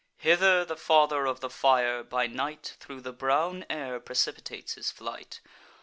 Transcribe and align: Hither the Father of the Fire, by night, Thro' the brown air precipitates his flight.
Hither 0.17 0.65
the 0.65 0.75
Father 0.75 1.27
of 1.27 1.41
the 1.41 1.49
Fire, 1.51 2.01
by 2.01 2.25
night, 2.25 2.75
Thro' 2.79 3.01
the 3.01 3.13
brown 3.13 3.65
air 3.69 3.99
precipitates 3.99 4.73
his 4.73 4.89
flight. 4.89 5.41